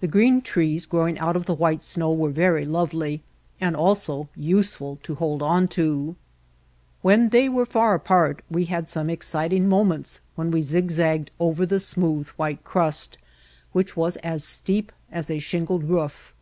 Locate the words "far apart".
7.64-8.42